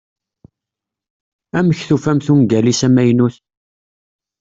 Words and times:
Amek 1.57 1.79
tufamt 1.87 2.27
ungal-is 2.33 2.81
amaynut? 2.87 3.35